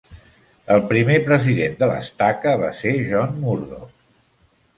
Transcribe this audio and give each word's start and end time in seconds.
El 0.75 0.79
primer 0.93 1.17
president 1.27 1.75
de 1.81 1.89
l'estaca 1.91 2.55
va 2.63 2.73
ser 2.81 2.95
John 3.11 3.37
Murdock. 3.45 3.95